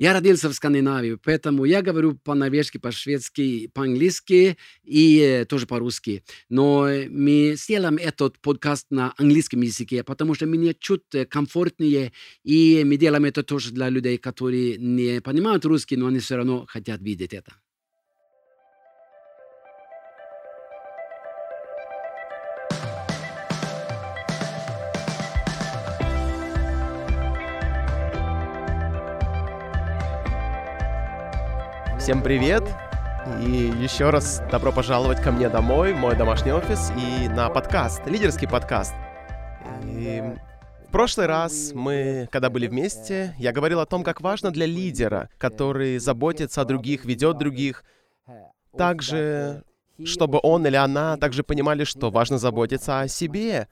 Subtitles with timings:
[0.00, 6.24] Я родился в Скандинавии, поэтому я говорю по-норвежски, по-шведски, по-английски и э, тоже по-русски.
[6.48, 12.96] Но мы сделаем этот подкаст на английском языке, потому что мне чуть комфортнее, и мы
[12.96, 17.34] делаем это тоже для людей, которые не понимают русский, но они все равно хотят видеть
[17.34, 17.52] это.
[32.10, 32.64] Всем привет!
[33.40, 38.48] И еще раз добро пожаловать ко мне домой, мой домашний офис и на подкаст, лидерский
[38.48, 38.94] подкаст.
[39.84, 40.20] И
[40.88, 45.28] в прошлый раз мы, когда были вместе, я говорил о том, как важно для лидера,
[45.38, 47.84] который заботится о других, ведет других,
[48.76, 49.62] также,
[50.04, 53.68] чтобы он или она также понимали, что важно заботиться о себе,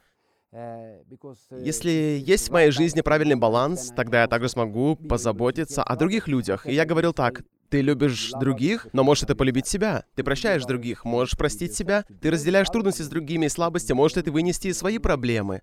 [1.60, 6.68] если есть в моей жизни правильный баланс, тогда я также смогу позаботиться о других людях.
[6.68, 10.04] И я говорил так, ты любишь других, но можешь это полюбить себя.
[10.14, 12.04] Ты прощаешь других, можешь простить себя.
[12.20, 15.62] Ты разделяешь трудности с другими и слабости, можешь это вынести свои проблемы.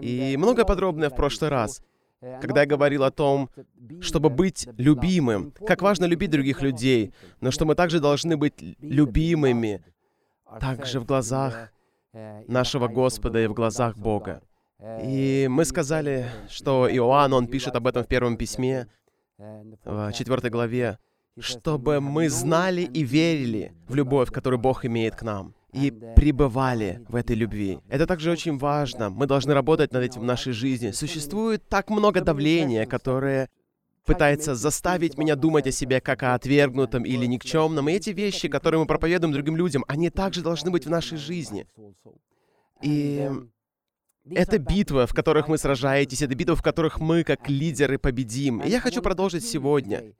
[0.00, 1.82] И многое подробное в прошлый раз.
[2.40, 3.50] Когда я говорил о том,
[4.00, 9.84] чтобы быть любимым, как важно любить других людей, но что мы также должны быть любимыми,
[10.60, 11.72] также в глазах
[12.12, 14.42] нашего Господа и в глазах Бога.
[15.02, 18.86] И мы сказали, что Иоанн, он пишет об этом в первом письме,
[19.38, 20.98] в четвертой главе,
[21.38, 27.16] чтобы мы знали и верили в любовь, которую Бог имеет к нам, и пребывали в
[27.16, 27.78] этой любви.
[27.88, 29.08] Это также очень важно.
[29.10, 30.90] Мы должны работать над этим в нашей жизни.
[30.90, 33.48] Существует так много давления, которое
[34.04, 37.88] пытается заставить меня думать о себе как о отвергнутом или никчемном.
[37.88, 41.66] И эти вещи, которые мы проповедуем другим людям, они также должны быть в нашей жизни.
[42.82, 43.30] И
[44.30, 48.60] это битвы, в которых мы сражаетесь, это битвы, в которых мы, как лидеры, победим.
[48.60, 50.12] И я хочу продолжить сегодня.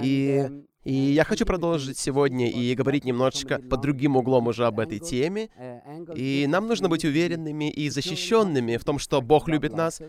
[0.00, 0.48] И,
[0.84, 5.48] и я хочу продолжить сегодня и говорить немножечко под другим углом уже об этой теме.
[6.14, 10.00] И нам нужно быть уверенными и защищенными в том, что Бог любит нас,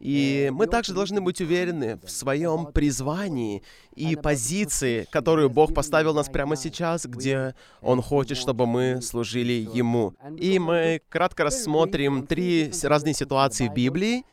[0.00, 3.62] и мы также должны быть уверены в своем призвании
[3.94, 10.14] и позиции, которую Бог поставил нас прямо сейчас, где Он хочет, чтобы мы служили Ему.
[10.38, 14.24] И мы кратко рассмотрим три разные ситуации в Библии,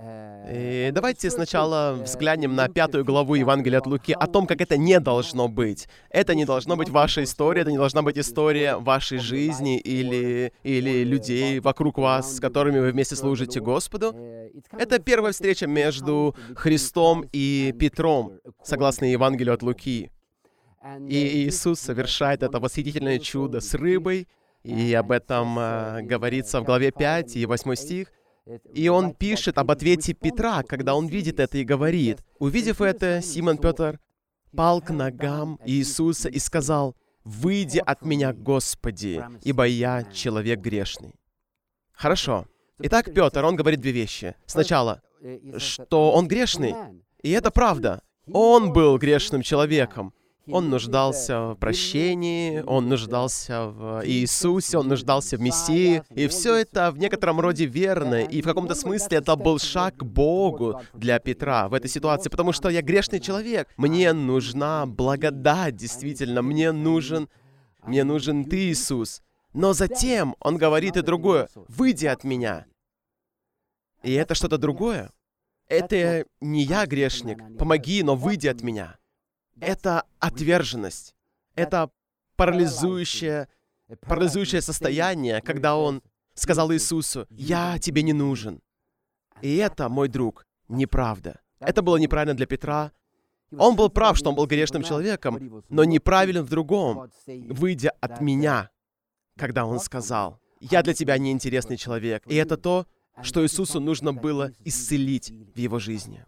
[0.00, 5.00] и давайте сначала взглянем на пятую главу Евангелия от Луки о том, как это не
[5.00, 5.88] должно быть.
[6.10, 11.02] Это не должно быть ваша история, это не должна быть история вашей жизни или, или
[11.02, 14.14] людей вокруг вас, с которыми вы вместе служите Господу.
[14.70, 20.10] Это первая встреча между Христом и Петром, согласно Евангелию от Луки.
[21.08, 24.28] И Иисус совершает это восхитительное чудо с рыбой,
[24.62, 28.12] и об этом э, говорится в главе 5 и 8 стих.
[28.72, 32.18] И он пишет об ответе Петра, когда он видит это и говорит.
[32.38, 34.00] Увидев это, Симон Петр
[34.56, 41.14] пал к ногам Иисуса и сказал, «Выйди от меня, Господи, ибо я человек грешный».
[41.92, 42.46] Хорошо.
[42.78, 44.34] Итак, Петр, он говорит две вещи.
[44.46, 45.02] Сначала,
[45.58, 46.74] что он грешный,
[47.22, 48.02] и это правда.
[48.32, 50.12] Он был грешным человеком.
[50.50, 56.02] Он нуждался в прощении, он нуждался в Иисусе, он нуждался в Мессии.
[56.14, 58.22] И все это в некотором роде верно.
[58.22, 62.52] И в каком-то смысле это был шаг к Богу для Петра в этой ситуации, потому
[62.52, 63.68] что я грешный человек.
[63.76, 66.42] Мне нужна благодать, действительно.
[66.42, 67.28] Мне нужен,
[67.84, 69.22] мне нужен Ты, Иисус.
[69.52, 71.48] Но затем он говорит и другое.
[71.68, 72.66] «Выйди от меня».
[74.02, 75.10] И это что-то другое.
[75.68, 77.38] Это не я грешник.
[77.58, 78.97] Помоги, но выйди от меня
[79.60, 81.14] это отверженность.
[81.54, 81.90] Это
[82.36, 83.48] парализующее,
[84.00, 86.02] парализующее состояние, когда он
[86.34, 88.60] сказал Иисусу, «Я тебе не нужен».
[89.42, 91.40] И это, мой друг, неправда.
[91.60, 92.92] Это было неправильно для Петра.
[93.56, 98.70] Он был прав, что он был грешным человеком, но неправилен в другом, выйдя от меня,
[99.36, 102.24] когда он сказал, «Я для тебя неинтересный человек».
[102.26, 102.86] И это то,
[103.22, 106.24] что Иисусу нужно было исцелить в его жизни.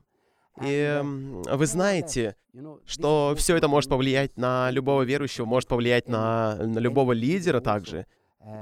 [0.62, 2.36] И вы знаете,
[2.84, 8.06] что все это может повлиять на любого верующего, может повлиять на, на любого лидера также.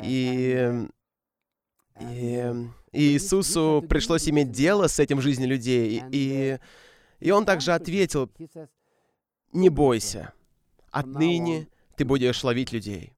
[0.03, 0.87] И,
[2.01, 2.55] и,
[2.93, 6.03] и Иисусу пришлось иметь дело с этим в жизни людей.
[6.13, 6.59] И,
[7.21, 8.31] и Он также ответил,
[9.53, 10.33] не бойся,
[10.91, 13.13] отныне ты будешь ловить людей.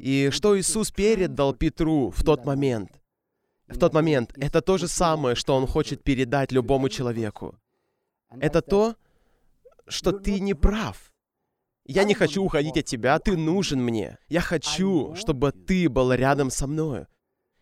[0.00, 2.90] И что Иисус передал Петру в тот момент?
[3.68, 7.58] В тот момент это то же самое, что Он хочет передать любому человеку
[8.40, 8.96] это то,
[9.88, 11.12] что ты не прав.
[11.84, 14.18] Я не хочу уходить от тебя, ты нужен мне.
[14.28, 17.08] Я хочу, чтобы ты был рядом со мною.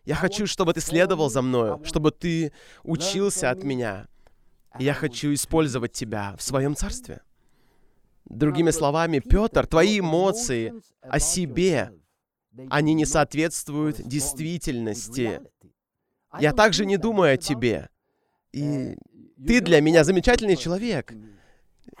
[0.05, 2.51] Я хочу, чтобы ты следовал за мною, чтобы ты
[2.83, 4.07] учился от меня.
[4.79, 7.21] Я хочу использовать тебя в своем царстве.
[8.25, 11.91] Другими словами, Петр, твои эмоции о себе,
[12.69, 15.41] они не соответствуют действительности.
[16.39, 17.89] Я также не думаю о тебе.
[18.53, 18.97] И
[19.45, 21.13] ты для меня замечательный человек.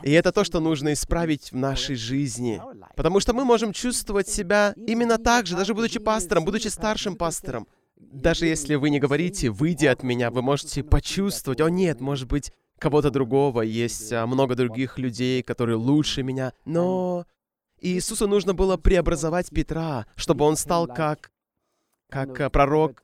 [0.03, 2.61] И это то, что нужно исправить в нашей жизни.
[2.95, 7.67] Потому что мы можем чувствовать себя именно так же, даже будучи пастором, будучи старшим пастором.
[7.97, 12.51] Даже если вы не говорите «выйди от меня», вы можете почувствовать, о нет, может быть,
[12.79, 17.27] кого-то другого, есть а, много других людей, которые лучше меня, но
[17.79, 21.31] Иисусу нужно было преобразовать Петра, чтобы он стал как,
[22.09, 23.03] как а, пророк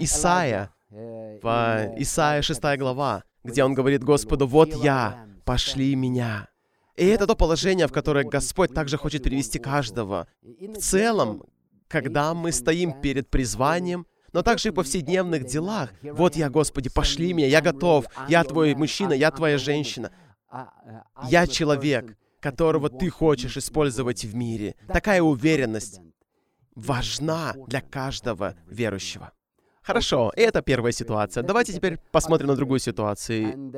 [0.00, 6.48] Исаия, в Исаия 6 глава, где он говорит Господу, «Вот я, пошли меня».
[6.96, 10.26] И это то положение, в которое Господь также хочет привести каждого.
[10.42, 11.44] В целом,
[11.86, 15.90] когда мы стоим перед призванием, но также и в повседневных делах.
[16.02, 20.10] Вот я, Господи, пошли меня, я готов, я твой мужчина, я твоя женщина.
[21.28, 24.74] Я человек, которого ты хочешь использовать в мире.
[24.88, 26.00] Такая уверенность
[26.74, 29.32] важна для каждого верующего.
[29.88, 31.42] Хорошо, это первая ситуация.
[31.42, 33.72] Давайте теперь посмотрим на другую ситуацию.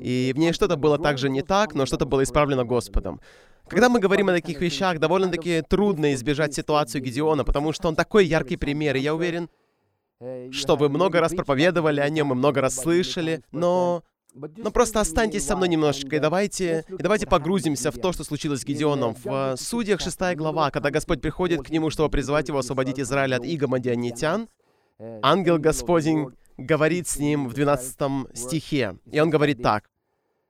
[0.00, 3.20] И в ней что-то было также не так, но что-то было исправлено Господом.
[3.68, 8.26] Когда мы говорим о таких вещах, довольно-таки трудно избежать ситуацию Гедеона, потому что он такой
[8.26, 9.48] яркий пример, и я уверен,
[10.50, 14.02] что вы много раз проповедовали о нем и много раз слышали, но...
[14.34, 18.62] Но просто останьтесь со мной немножечко, и давайте, и давайте погрузимся в то, что случилось
[18.62, 19.14] с Гедеоном.
[19.22, 23.44] В Судьях 6 глава, когда Господь приходит к нему, чтобы призвать его освободить Израиль от
[23.44, 24.48] иго мадианитян,
[25.22, 29.90] ангел Господень говорит с ним в 12 стихе, и он говорит так.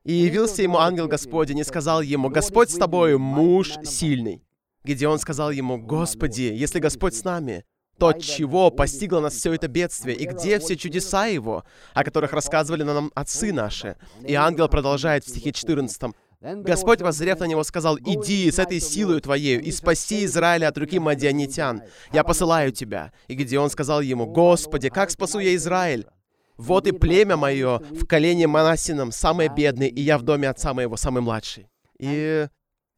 [0.03, 4.43] «И явился ему ангел Господень и сказал ему, «Господь с тобою, муж сильный».
[4.83, 7.65] Гедеон сказал ему, «Господи, если Господь с нами,
[7.99, 12.83] то чего постигло нас все это бедствие, и где все чудеса Его, о которых рассказывали
[12.83, 13.97] нам отцы наши.
[14.25, 16.13] И ангел продолжает в стихе 14.
[16.41, 20.97] Господь, воззрев на него, сказал, «Иди с этой силой твоею и спаси Израиля от руки
[20.97, 21.81] мадианитян.
[22.13, 23.11] Я посылаю тебя».
[23.27, 26.07] И Гедеон сказал ему, «Господи, как спасу я Израиль?
[26.55, 30.95] Вот и племя мое в колене Манасином, самое бедное, и я в доме отца моего,
[30.95, 31.67] самый младший».
[31.99, 32.47] И,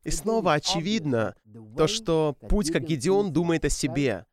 [0.04, 1.34] и снова очевидно
[1.76, 4.26] то, что путь, как Гедеон думает о себе,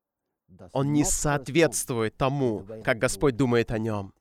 [0.73, 4.13] он не соответствует тому, как Господь думает о нем.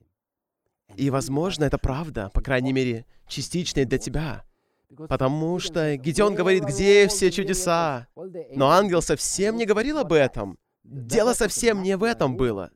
[0.95, 4.46] И, возможно, это правда, по крайней мере, частично для тебя.
[4.95, 8.07] Потому что Гедеон говорит, где все чудеса?
[8.55, 10.57] Но ангел совсем не говорил об этом.
[10.83, 12.71] Дело совсем не в этом было.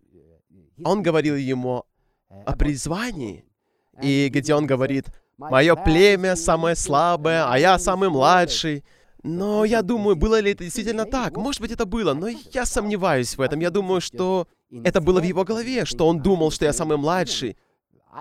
[0.83, 1.85] Он говорил ему
[2.45, 3.45] о призвании.
[4.01, 8.83] И Гедеон говорит, «Мое племя самое слабое, а я самый младший».
[9.23, 11.37] Но я думаю, было ли это действительно так?
[11.37, 13.59] Может быть, это было, но я сомневаюсь в этом.
[13.59, 14.47] Я думаю, что
[14.83, 17.55] это было в его голове, что он думал, что я самый младший.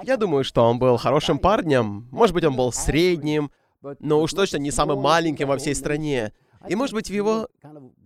[0.05, 2.07] Я думаю, что он был хорошим парнем.
[2.11, 3.51] Может быть, он был средним,
[3.99, 6.33] но уж точно не самым маленьким во всей стране.
[6.69, 7.49] И, может быть, в его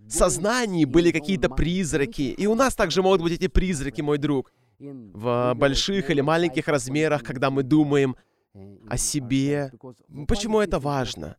[0.08, 2.22] сознании были какие-то призраки.
[2.22, 4.52] И у нас также могут быть эти призраки, мой друг.
[4.78, 8.16] В больших или маленьких размерах, когда мы думаем
[8.88, 9.72] о себе.
[10.28, 11.36] Почему это важно?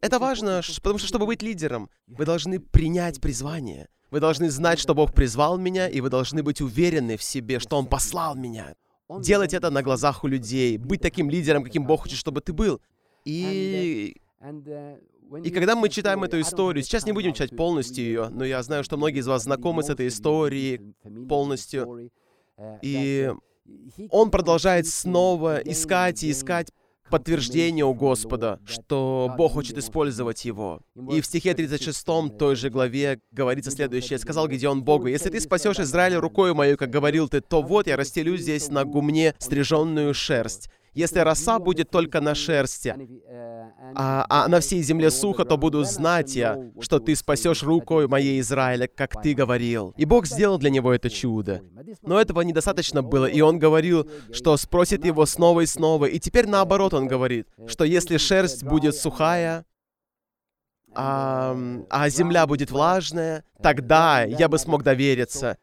[0.00, 3.88] Это важно, потому что, чтобы быть лидером, вы должны принять призвание.
[4.10, 7.76] Вы должны знать, что Бог призвал меня, и вы должны быть уверены в себе, что
[7.76, 8.74] Он послал меня.
[9.20, 12.80] Делать это на глазах у людей, быть таким лидером, каким Бог хочет, чтобы ты был.
[13.26, 14.16] И...
[15.42, 18.84] И когда мы читаем эту историю, сейчас не будем читать полностью ее, но я знаю,
[18.84, 20.94] что многие из вас знакомы с этой историей
[21.28, 22.10] полностью.
[22.80, 23.32] И
[24.10, 26.70] он продолжает снова искать и искать
[27.10, 30.80] подтверждение у Господа, что Бог хочет использовать его.
[31.10, 32.06] И в стихе 36
[32.38, 34.18] той же главе говорится следующее.
[34.18, 37.96] «Сказал Гедеон Богу, если ты спасешь Израиль рукою мою, как говорил ты, то вот я
[37.96, 40.68] расстелю здесь на гумне стриженную шерсть.
[40.96, 42.94] Если роса будет только на шерсти,
[43.94, 48.40] а, а на всей земле сухо, то буду знать я, что ты спасешь рукой моей
[48.40, 49.92] Израиля, как ты говорил.
[49.98, 51.62] И Бог сделал для него это чудо.
[52.00, 56.06] Но этого недостаточно было, и он говорил, что спросит его снова и снова.
[56.06, 59.66] И теперь наоборот он говорит, что если шерсть будет сухая,
[60.94, 61.54] а,
[61.90, 65.58] а земля будет влажная, тогда я бы смог довериться.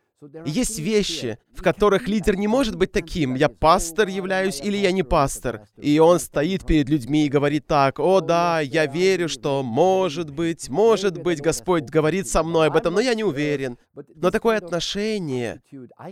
[0.46, 3.36] Есть вещи, в которых лидер не может быть таким.
[3.36, 5.68] Я пастор являюсь или я не пастор.
[5.77, 10.70] И он стоит перед людьми и говорит так, «О да, я верю, что может быть,
[10.70, 13.77] может быть, Господь говорит со мной об этом, но я не уверен».
[14.15, 15.62] Но такое отношение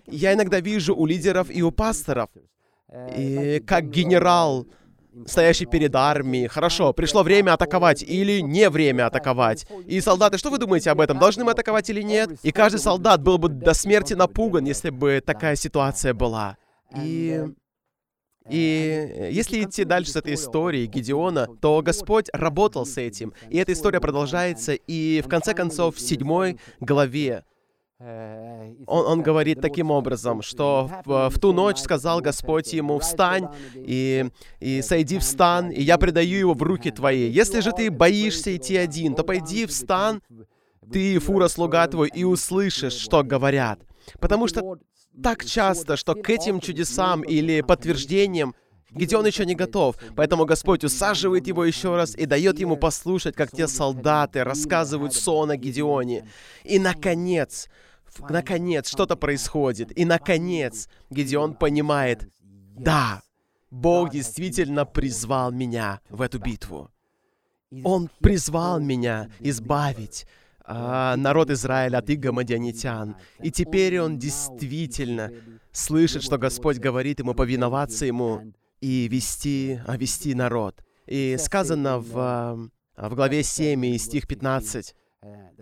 [0.08, 2.30] я иногда вижу у лидеров и у пасторов.
[3.18, 4.68] И как генерал
[5.26, 6.48] стоящий перед армией.
[6.48, 9.66] Хорошо, пришло время атаковать или не время атаковать.
[9.86, 11.20] И солдаты, что вы думаете об этом?
[11.20, 12.32] Должны мы атаковать или нет?
[12.44, 16.58] И каждый солдат был бы до смерти напуган, если бы такая ситуация была.
[16.96, 17.46] И...
[18.50, 23.34] И если идти дальше с этой историей Гедеона, то Господь работал с этим.
[23.50, 27.44] И эта история продолжается, и в конце концов, в седьмой главе
[28.88, 34.30] он, он говорит таким образом, что в, в ту ночь сказал Господь ему, «Встань и,
[34.60, 37.30] и сойди в стан, и я предаю его в руки твои.
[37.30, 40.22] Если же ты боишься идти один, то пойди в стан,
[40.92, 43.80] ты, фура, слуга твой, и услышишь, что говорят».
[44.20, 44.80] Потому что
[45.22, 48.56] так часто, что к этим чудесам или подтверждениям
[48.92, 53.52] Гедеон еще не готов, поэтому Господь усаживает его еще раз и дает ему послушать, как
[53.52, 56.28] те солдаты рассказывают сон о Гедеоне.
[56.66, 57.70] И, наконец,
[58.20, 59.98] наконец, что-то происходит.
[59.98, 62.30] И, наконец, Гедеон понимает,
[62.76, 63.22] да,
[63.70, 66.92] Бог действительно призвал меня в эту битву.
[67.84, 70.26] Он призвал меня избавить
[70.66, 73.16] а, народ Израиля от иго мадианитян.
[73.42, 75.32] И теперь он действительно
[75.72, 80.84] слышит, что Господь говорит ему повиноваться ему и вести, а вести народ.
[81.08, 84.96] И сказано в, а, в главе 7 и стих 15,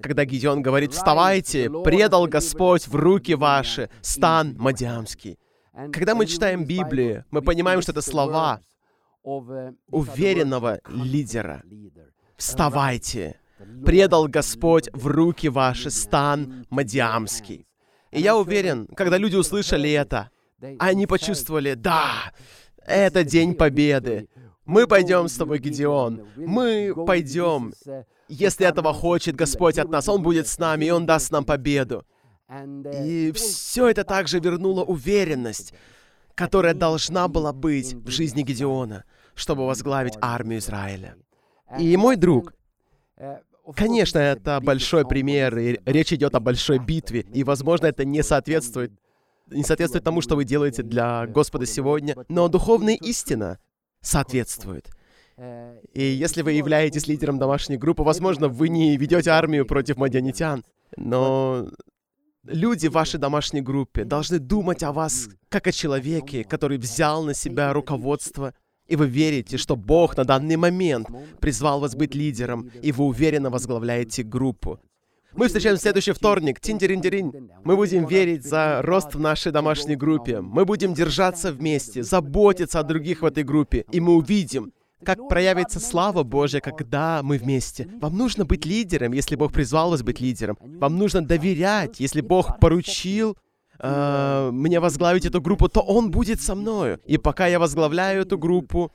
[0.01, 5.37] когда Гедеон говорит, «Вставайте, предал Господь в руки ваши стан Мадиамский».
[5.91, 8.61] Когда мы читаем Библию, мы понимаем, что это слова
[9.23, 11.63] уверенного лидера.
[12.37, 13.39] «Вставайте,
[13.85, 17.65] предал Господь в руки ваши стан Мадиамский».
[18.11, 20.31] И я уверен, когда люди услышали это,
[20.79, 22.33] они почувствовали, да,
[22.85, 24.29] это день победы.
[24.65, 26.27] Мы пойдем с тобой, Гедеон.
[26.35, 27.73] Мы пойдем.
[28.29, 32.05] Если этого хочет Господь от нас, Он будет с нами, и Он даст нам победу.
[33.03, 35.73] И все это также вернуло уверенность,
[36.35, 39.03] которая должна была быть в жизни Гедеона,
[39.35, 41.15] чтобы возглавить армию Израиля.
[41.77, 42.53] И мой друг,
[43.75, 48.91] Конечно, это большой пример, и речь идет о большой битве, и, возможно, это не соответствует
[49.51, 53.57] не соответствует тому, что вы делаете для Господа сегодня, но духовная истина
[54.01, 54.89] соответствует.
[55.93, 60.63] И если вы являетесь лидером домашней группы, возможно, вы не ведете армию против мадианитян,
[60.97, 61.69] но
[62.45, 67.33] люди в вашей домашней группе должны думать о вас как о человеке, который взял на
[67.33, 68.53] себя руководство
[68.89, 71.07] и вы верите, что Бог на данный момент
[71.39, 74.79] призвал вас быть лидером, и вы уверенно возглавляете группу.
[75.35, 76.59] Мы встречаемся в следующий вторник.
[76.59, 80.41] Тиндерин Мы будем верить за рост в нашей домашней группе.
[80.41, 83.85] Мы будем держаться вместе, заботиться о других в этой группе.
[83.91, 87.87] И мы увидим, как проявится слава Божья, когда мы вместе.
[88.01, 90.57] Вам нужно быть лидером, если Бог призвал вас быть лидером.
[90.61, 93.37] Вам нужно доверять, если Бог поручил
[93.79, 96.99] э, мне возглавить эту группу, то Он будет со мною.
[97.05, 98.91] И пока я возглавляю эту группу,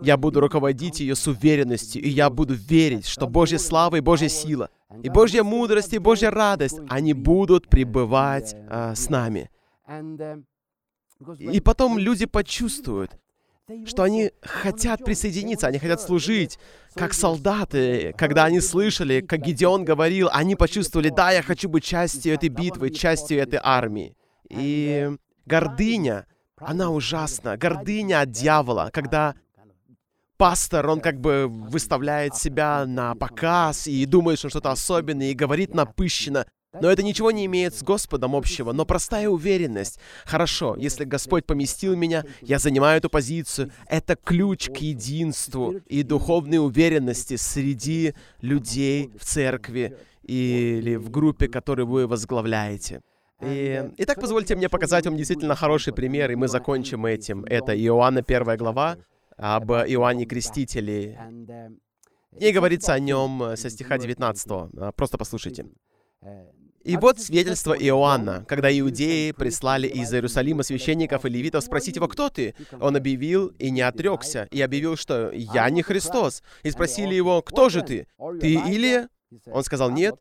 [0.00, 4.28] я буду руководить ее с уверенностью, и я буду верить, что Божья слава и Божья
[4.28, 4.70] сила,
[5.02, 9.50] и Божья мудрость, и Божья радость, они будут пребывать э, с нами.
[11.38, 13.18] И потом люди почувствуют,
[13.84, 16.58] что они хотят присоединиться, они хотят служить,
[16.94, 18.14] как солдаты.
[18.16, 22.90] Когда они слышали, как Гедеон говорил, они почувствовали, да, я хочу быть частью этой битвы,
[22.90, 24.16] частью этой армии.
[24.48, 25.10] И
[25.46, 27.56] гордыня, она ужасна.
[27.56, 29.34] Гордыня от дьявола, когда
[30.36, 35.74] пастор, он как бы выставляет себя на показ и думает, что что-то особенное, и говорит
[35.74, 36.46] напыщенно.
[36.80, 39.98] Но это ничего не имеет с Господом общего, но простая уверенность.
[40.24, 43.70] Хорошо, если Господь поместил меня, я занимаю эту позицию.
[43.86, 51.86] Это ключ к единству и духовной уверенности среди людей в церкви или в группе, которую
[51.86, 53.02] вы возглавляете.
[53.42, 57.44] И, итак, позвольте мне показать вам действительно хороший пример, и мы закончим этим.
[57.44, 58.96] Это Иоанна 1 глава,
[59.36, 61.18] об Иоанне Крестителе.
[62.38, 64.46] И говорится о нем со стиха 19.
[64.50, 65.66] А, просто послушайте.
[66.86, 72.28] И вот свидетельство Иоанна, когда иудеи прислали из Иерусалима священников и левитов спросить его, кто
[72.28, 72.54] ты?
[72.80, 76.44] Он объявил и не отрекся, и объявил, что «я не Христос».
[76.62, 78.06] И спросили его, кто же ты?
[78.40, 79.08] Ты Илия?
[79.46, 80.14] Он сказал, нет.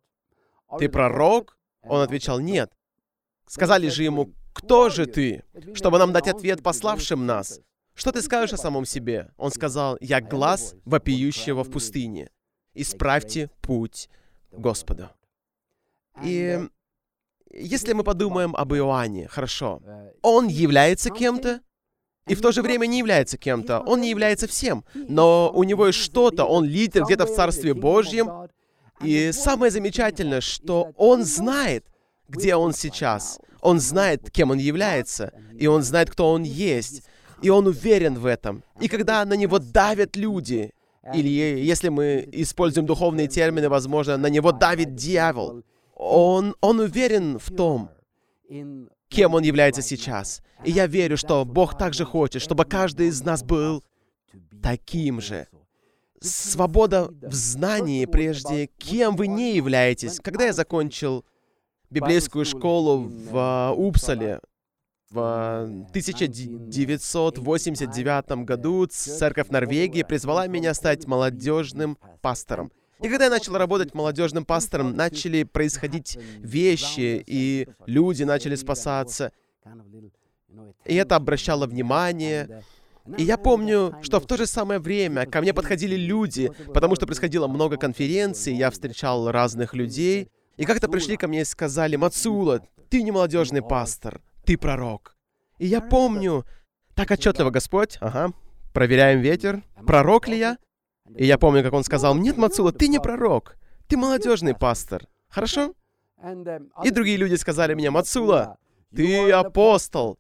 [0.80, 1.56] Ты пророк?
[1.84, 2.72] Он отвечал, нет.
[3.48, 5.44] Сказали же ему, кто же ты?
[5.76, 7.60] Чтобы нам дать ответ пославшим нас.
[7.94, 9.30] Что ты скажешь о самом себе?
[9.38, 12.32] Он сказал, я глаз вопиющего в пустыне.
[12.74, 14.10] Исправьте путь
[14.52, 15.12] Господа.
[16.24, 16.60] И
[17.52, 19.82] если мы подумаем об Иоанне, хорошо,
[20.22, 21.62] он является кем-то,
[22.28, 23.82] и в то же время не является кем-то.
[23.82, 28.50] Он не является всем, но у него есть что-то, он лидер где-то в Царстве Божьем.
[29.02, 31.86] И самое замечательное, что он знает,
[32.28, 33.40] где он сейчас.
[33.62, 37.04] Он знает, кем он является, и он знает, кто он есть.
[37.42, 38.64] И он уверен в этом.
[38.80, 40.72] И когда на него давят люди,
[41.14, 45.64] или если мы используем духовные термины, возможно, на него давит дьявол,
[45.96, 47.90] он, он уверен в том,
[49.08, 50.44] кем он является сейчас.
[50.64, 53.84] И я верю, что Бог также хочет, чтобы каждый из нас был
[54.62, 55.48] таким же.
[56.22, 60.20] Свобода в знании прежде, кем вы не являетесь.
[60.20, 61.26] Когда я закончил
[61.90, 64.40] библейскую школу в а, Упсале,
[65.12, 72.72] в 1989 году церковь Норвегии призвала меня стать молодежным пастором.
[73.02, 79.32] И когда я начал работать молодежным пастором, начали происходить вещи, и люди начали спасаться.
[80.86, 82.64] И это обращало внимание.
[83.18, 87.06] И я помню, что в то же самое время ко мне подходили люди, потому что
[87.06, 92.62] происходило много конференций, я встречал разных людей, и как-то пришли ко мне и сказали, «Мацула,
[92.90, 95.16] ты не молодежный пастор, ты пророк».
[95.60, 96.46] И я помню,
[96.96, 98.34] так отчетливо Господь, ага,
[98.74, 100.58] проверяем ветер, пророк ли я?
[101.16, 103.56] И я помню, как он сказал, «Нет, Мацула, ты не пророк,
[103.88, 105.74] ты молодежный пастор, хорошо?»
[106.84, 108.58] И другие люди сказали мне, «Мацула,
[108.96, 110.18] ты апостол,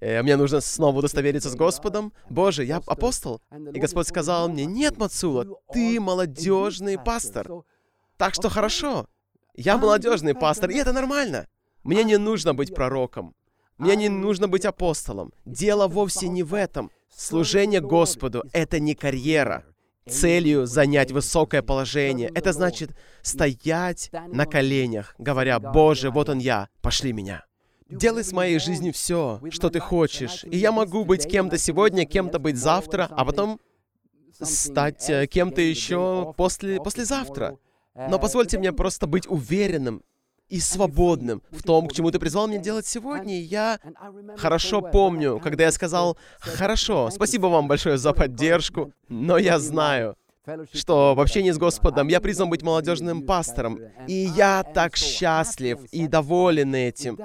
[0.00, 2.12] э, мне нужно снова удостовериться с Господом.
[2.28, 3.40] Боже, я апостол.
[3.74, 7.64] И Господь сказал мне, нет, Мацула, ты молодежный пастор.
[8.16, 9.06] Так что хорошо.
[9.54, 11.46] Я молодежный пастор, и это нормально.
[11.82, 13.34] Мне не нужно быть пророком.
[13.78, 15.32] Мне не нужно быть апостолом.
[15.46, 16.90] Дело вовсе не в этом.
[17.08, 19.64] Служение Господу— это не карьера.
[20.08, 22.90] Целью занять высокое положение— это значит
[23.22, 27.44] стоять на коленях, говоря, «Боже, вот он я, пошли меня».
[27.88, 30.44] Делай с моей жизнью все, что ты хочешь.
[30.44, 33.60] И я могу быть кем-то сегодня, кем-то быть завтра, а потом
[34.40, 37.58] стать э, кем-то еще после, послезавтра.
[37.94, 40.02] Но позвольте мне просто быть уверенным
[40.50, 43.40] и свободным в том, к чему ты призвал меня делать сегодня.
[43.40, 43.78] Я
[44.36, 50.16] хорошо помню, когда я сказал, «Хорошо, спасибо вам большое за поддержку, но я знаю,
[50.72, 53.78] что в общении с Господом я призван быть молодежным пастором,
[54.08, 57.18] и я так счастлив и доволен этим.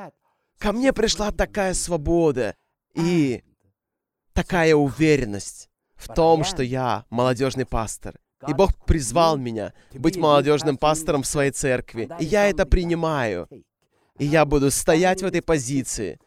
[0.59, 2.55] Ко мне пришла такая свобода
[2.93, 3.43] и
[4.33, 8.15] такая уверенность в том, что я молодежный пастор.
[8.47, 12.09] И Бог призвал меня быть молодежным пастором в своей церкви.
[12.19, 13.47] И я это принимаю.
[14.17, 16.19] И я буду стоять в этой позиции,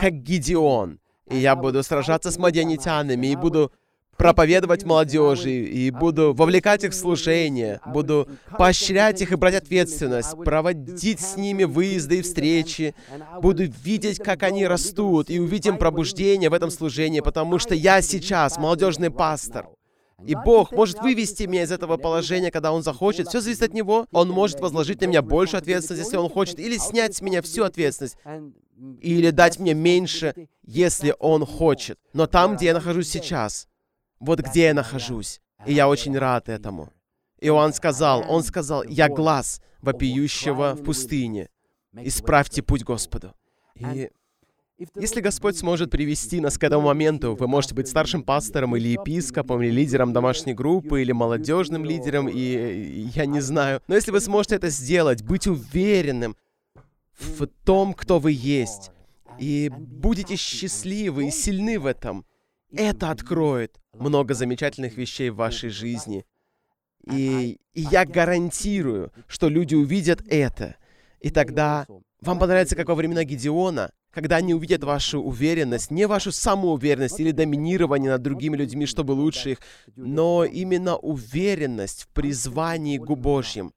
[0.00, 0.98] как Гидеон.
[1.28, 3.72] И я буду сражаться с мадианитянами, и буду
[4.16, 11.20] проповедовать молодежи, и буду вовлекать их в служение, буду поощрять их и брать ответственность, проводить
[11.20, 12.94] с ними выезды и встречи,
[13.40, 18.58] буду видеть, как они растут, и увидим пробуждение в этом служении, потому что я сейчас
[18.58, 19.68] молодежный пастор.
[20.26, 23.28] И Бог может вывести меня из этого положения, когда Он захочет.
[23.28, 24.06] Все зависит от Него.
[24.12, 27.64] Он может возложить на меня больше ответственности, если Он хочет, или снять с меня всю
[27.64, 28.16] ответственность,
[29.00, 31.98] или дать мне меньше, если Он хочет.
[32.12, 33.68] Но там, где я нахожусь сейчас,
[34.20, 35.40] вот где я нахожусь.
[35.66, 36.92] И я очень рад этому.
[37.40, 41.48] Иоанн сказал, он сказал, «Я глаз вопиющего в пустыне.
[41.92, 43.34] Исправьте путь Господу».
[43.74, 44.10] И
[44.94, 49.62] если Господь сможет привести нас к этому моменту, вы можете быть старшим пастором или епископом,
[49.62, 53.80] или лидером домашней группы, или молодежным лидером, и я не знаю.
[53.88, 56.36] Но если вы сможете это сделать, быть уверенным
[57.18, 58.90] в том, кто вы есть,
[59.38, 62.24] и будете счастливы и сильны в этом,
[62.72, 66.24] это откроет много замечательных вещей в вашей жизни.
[67.10, 70.76] И, и я гарантирую, что люди увидят это.
[71.20, 71.86] И тогда
[72.20, 77.32] вам понравится, как во времена Гедеона, когда они увидят вашу уверенность, не вашу самоуверенность или
[77.32, 79.58] доминирование над другими людьми, чтобы лучше их,
[79.96, 83.72] но именно уверенность в призвании к Божьим.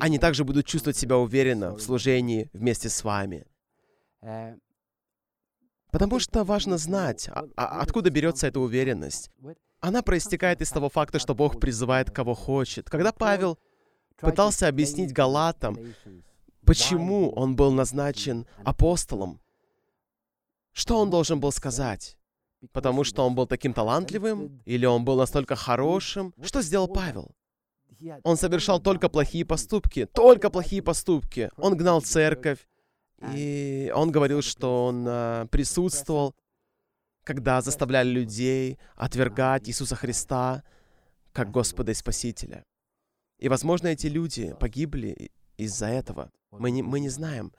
[0.00, 3.44] Они также будут чувствовать себя уверенно в служении вместе с вами.
[5.90, 9.30] Потому что важно знать, а, а откуда берется эта уверенность.
[9.80, 12.88] Она проистекает из того факта, что Бог призывает кого хочет.
[12.88, 13.58] Когда Павел
[14.18, 15.76] пытался объяснить Галатам,
[16.64, 19.41] почему он был назначен апостолом,
[20.72, 22.16] что он должен был сказать?
[22.72, 24.62] Потому что он был таким талантливым?
[24.64, 26.32] Или он был настолько хорошим?
[26.42, 27.30] Что сделал Павел?
[28.24, 30.06] Он совершал только плохие поступки.
[30.06, 31.50] Только плохие поступки.
[31.56, 32.66] Он гнал церковь.
[33.34, 36.34] И он говорил, что он э, присутствовал,
[37.22, 40.64] когда заставляли людей отвергать Иисуса Христа
[41.32, 42.64] как Господа и Спасителя.
[43.38, 45.30] И, возможно, эти люди погибли
[45.62, 46.30] из-за этого.
[46.50, 47.52] Мы не, мы не знаем.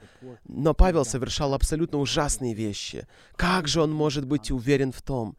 [0.44, 3.08] Но Павел совершал абсолютно ужасные вещи.
[3.36, 5.38] Как же он может быть уверен в том,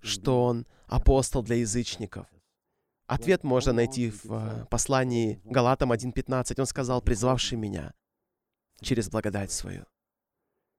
[0.00, 2.26] что он апостол для язычников?
[3.06, 6.54] Ответ можно найти в э, послании Галатам 1.15.
[6.58, 7.92] Он сказал, призвавший меня
[8.80, 9.84] через благодать свою.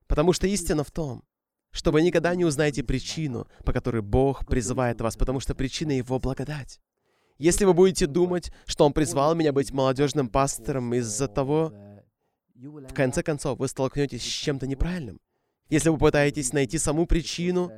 [0.06, 1.22] Потому что истина в том,
[1.70, 6.18] что вы никогда не узнаете причину, по которой Бог призывает вас, потому что причина Его
[6.18, 6.80] благодать.
[7.38, 11.72] Если вы будете думать, что Он призвал меня быть молодежным пастором из-за того,
[12.54, 15.20] в конце концов, вы столкнетесь с чем-то неправильным.
[15.68, 17.72] Если вы пытаетесь найти саму причину,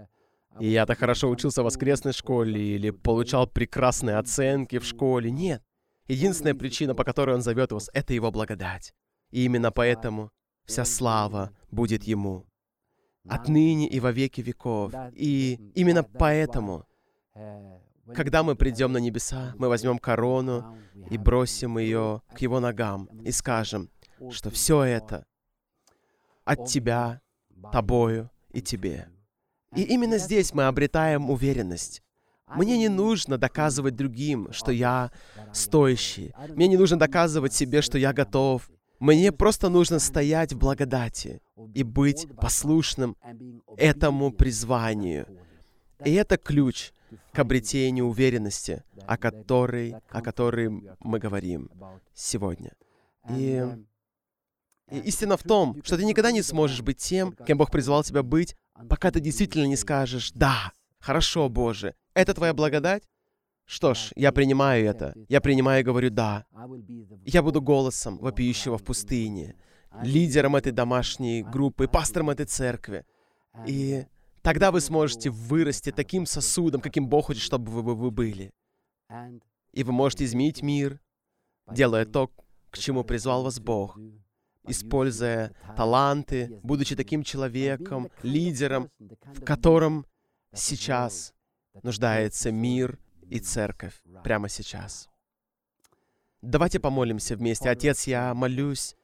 [0.60, 5.62] и я так хорошо учился в воскресной школе или получал прекрасные оценки в школе, нет.
[6.08, 8.94] Единственная причина, по которой Он зовет вас, это Его благодать.
[9.30, 10.30] И именно поэтому
[10.64, 12.46] вся слава будет Ему.
[13.28, 14.92] Отныне и во веки веков.
[15.12, 16.86] И именно поэтому,
[18.14, 20.76] когда мы придем на небеса, мы возьмем корону
[21.10, 23.90] и бросим ее к Его ногам и скажем,
[24.30, 25.26] что все это
[26.44, 27.20] от Тебя,
[27.72, 29.08] Тобою и Тебе.
[29.74, 32.02] И именно здесь мы обретаем уверенность.
[32.54, 35.10] Мне не нужно доказывать другим, что я
[35.52, 36.32] стоящий.
[36.50, 38.70] Мне не нужно доказывать себе, что я готов.
[39.00, 41.42] Мне просто нужно стоять в благодати
[41.74, 43.16] и быть послушным
[43.76, 45.26] этому призванию.
[46.04, 46.92] И это ключ
[47.36, 50.70] к обретению уверенности, о которой, о которой
[51.00, 51.70] мы говорим
[52.14, 52.72] сегодня.
[53.28, 53.62] И,
[54.90, 58.22] и истина в том, что ты никогда не сможешь быть тем, кем Бог призвал тебя
[58.22, 58.56] быть,
[58.88, 63.02] пока ты действительно не скажешь «Да, хорошо, Боже, это Твоя благодать?»
[63.66, 65.12] Что ж, я принимаю это.
[65.28, 66.46] Я принимаю и говорю «да».
[67.26, 69.56] Я буду голосом вопиющего в пустыне,
[70.02, 73.04] лидером этой домашней группы, пастором этой церкви.
[73.66, 74.06] И
[74.46, 78.52] тогда вы сможете вырасти таким сосудом, каким Бог хочет, чтобы вы, вы были.
[79.72, 81.00] И вы можете изменить мир,
[81.72, 82.30] делая то,
[82.70, 83.98] к чему призвал вас Бог,
[84.68, 90.06] используя таланты, будучи таким человеком, лидером, в котором
[90.54, 91.34] сейчас
[91.82, 95.08] нуждается мир и церковь прямо сейчас.
[96.40, 97.68] Давайте помолимся вместе.
[97.68, 98.94] Отец, я молюсь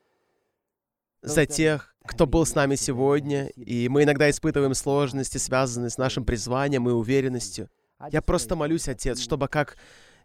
[1.20, 6.25] за тех, кто был с нами сегодня, и мы иногда испытываем сложности, связанные с нашим
[6.25, 7.69] призванием и уверенностью.
[8.11, 9.77] Я просто молюсь, Отец, чтобы как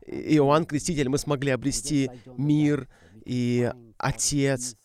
[0.05, 2.87] Иоанн Креститель мы смогли обрести мир
[3.25, 4.75] и Отец,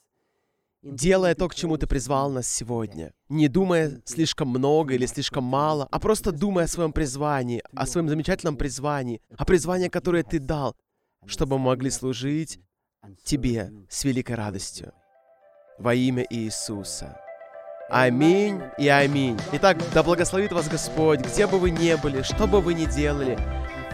[0.82, 5.88] делая то, к чему Ты призвал нас сегодня, не думая слишком много или слишком мало,
[5.90, 10.76] а просто думая о своем призвании, о своем замечательном призвании, о призвании, которое Ты дал,
[11.24, 12.60] чтобы мы могли служить
[13.24, 14.92] Тебе с великой радостью.
[15.78, 17.16] Во имя Иисуса.
[17.88, 19.38] Аминь и аминь.
[19.52, 23.38] Итак, да благословит вас Господь, где бы вы ни были, что бы вы ни делали.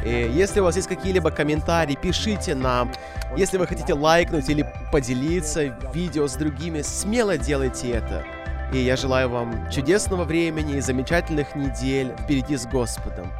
[0.05, 2.93] И если у вас есть какие-либо комментарии, пишите нам.
[3.37, 8.25] Если вы хотите лайкнуть или поделиться видео с другими, смело делайте это.
[8.73, 13.33] И я желаю вам чудесного времени и замечательных недель впереди с Господом.